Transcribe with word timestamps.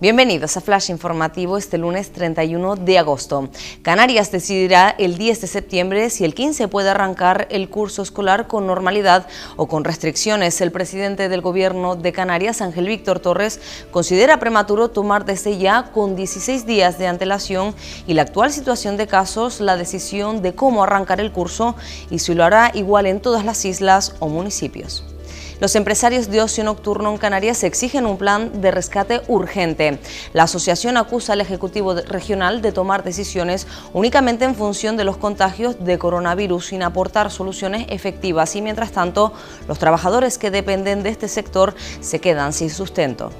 Bienvenidos 0.00 0.56
a 0.56 0.62
Flash 0.62 0.88
Informativo 0.88 1.58
este 1.58 1.76
lunes 1.76 2.10
31 2.10 2.76
de 2.76 2.98
agosto. 2.98 3.50
Canarias 3.82 4.32
decidirá 4.32 4.88
el 4.88 5.18
10 5.18 5.42
de 5.42 5.46
septiembre 5.46 6.08
si 6.08 6.24
el 6.24 6.34
15 6.34 6.68
puede 6.68 6.88
arrancar 6.88 7.46
el 7.50 7.68
curso 7.68 8.00
escolar 8.00 8.46
con 8.46 8.66
normalidad 8.66 9.26
o 9.56 9.68
con 9.68 9.84
restricciones. 9.84 10.58
El 10.62 10.72
presidente 10.72 11.28
del 11.28 11.42
gobierno 11.42 11.96
de 11.96 12.12
Canarias, 12.12 12.62
Ángel 12.62 12.86
Víctor 12.86 13.20
Torres, 13.20 13.60
considera 13.90 14.40
prematuro 14.40 14.88
tomar 14.88 15.26
desde 15.26 15.58
ya 15.58 15.90
con 15.92 16.16
16 16.16 16.64
días 16.64 16.98
de 16.98 17.06
antelación 17.06 17.74
y 18.06 18.14
la 18.14 18.22
actual 18.22 18.50
situación 18.52 18.96
de 18.96 19.06
casos 19.06 19.60
la 19.60 19.76
decisión 19.76 20.40
de 20.40 20.54
cómo 20.54 20.82
arrancar 20.82 21.20
el 21.20 21.30
curso 21.30 21.76
y 22.08 22.20
si 22.20 22.32
lo 22.32 22.42
hará 22.42 22.70
igual 22.72 23.04
en 23.04 23.20
todas 23.20 23.44
las 23.44 23.66
islas 23.66 24.14
o 24.20 24.30
municipios. 24.30 25.04
Los 25.60 25.76
empresarios 25.76 26.30
de 26.30 26.40
ocio 26.40 26.64
nocturno 26.64 27.10
en 27.10 27.18
Canarias 27.18 27.62
exigen 27.64 28.06
un 28.06 28.16
plan 28.16 28.62
de 28.62 28.70
rescate 28.70 29.20
urgente. 29.28 29.98
La 30.32 30.44
asociación 30.44 30.96
acusa 30.96 31.34
al 31.34 31.42
Ejecutivo 31.42 31.94
Regional 31.94 32.62
de 32.62 32.72
tomar 32.72 33.04
decisiones 33.04 33.66
únicamente 33.92 34.46
en 34.46 34.54
función 34.54 34.96
de 34.96 35.04
los 35.04 35.18
contagios 35.18 35.84
de 35.84 35.98
coronavirus 35.98 36.68
sin 36.68 36.82
aportar 36.82 37.30
soluciones 37.30 37.84
efectivas 37.90 38.56
y 38.56 38.62
mientras 38.62 38.92
tanto 38.92 39.34
los 39.68 39.78
trabajadores 39.78 40.38
que 40.38 40.50
dependen 40.50 41.02
de 41.02 41.10
este 41.10 41.28
sector 41.28 41.74
se 42.00 42.20
quedan 42.20 42.54
sin 42.54 42.70
sustento. 42.70 43.30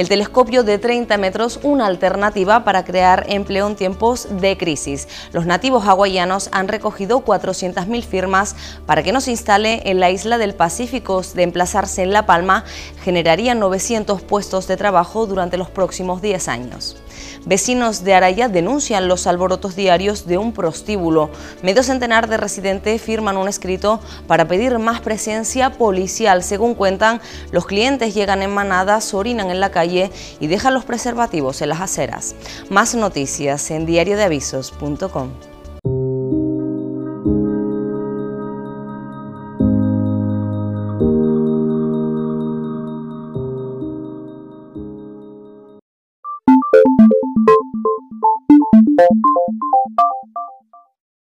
El 0.00 0.08
telescopio 0.08 0.62
de 0.62 0.78
30 0.78 1.18
metros, 1.18 1.60
una 1.62 1.84
alternativa 1.84 2.64
para 2.64 2.86
crear 2.86 3.26
empleo 3.28 3.66
en 3.66 3.76
tiempos 3.76 4.28
de 4.30 4.56
crisis. 4.56 5.06
Los 5.34 5.44
nativos 5.44 5.84
hawaianos 5.86 6.48
han 6.52 6.68
recogido 6.68 7.22
400.000 7.22 8.02
firmas 8.02 8.56
para 8.86 9.02
que 9.02 9.12
no 9.12 9.20
se 9.20 9.32
instale 9.32 9.82
en 9.84 10.00
la 10.00 10.10
isla 10.10 10.38
del 10.38 10.54
Pacífico. 10.54 11.20
De 11.34 11.42
emplazarse 11.42 12.02
en 12.02 12.14
La 12.14 12.24
Palma, 12.24 12.64
generarían 13.04 13.60
900 13.60 14.22
puestos 14.22 14.66
de 14.68 14.78
trabajo 14.78 15.26
durante 15.26 15.58
los 15.58 15.68
próximos 15.68 16.22
10 16.22 16.48
años. 16.48 16.96
Vecinos 17.44 18.04
de 18.04 18.14
Araya 18.14 18.48
denuncian 18.48 19.08
los 19.08 19.26
alborotos 19.26 19.76
diarios 19.76 20.26
de 20.26 20.38
un 20.38 20.52
prostíbulo. 20.52 21.30
Medio 21.62 21.82
centenar 21.82 22.28
de 22.28 22.36
residentes 22.36 23.00
firman 23.00 23.36
un 23.36 23.48
escrito 23.48 24.00
para 24.26 24.46
pedir 24.46 24.78
más 24.78 25.00
presencia 25.00 25.70
policial. 25.70 26.42
Según 26.42 26.74
cuentan, 26.74 27.20
los 27.50 27.66
clientes 27.66 28.14
llegan 28.14 28.42
en 28.42 28.50
manadas, 28.50 29.12
orinan 29.14 29.50
en 29.50 29.60
la 29.60 29.70
calle 29.70 29.89
y 29.90 30.46
dejan 30.46 30.74
los 30.74 30.84
preservativos 30.84 31.62
en 31.62 31.70
las 31.70 31.80
aceras. 31.80 32.34
Más 32.68 32.94
noticias 32.94 33.70
en 33.70 33.86
diariodeavisos.com. 33.86 35.49